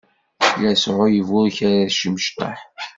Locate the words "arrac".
1.69-2.01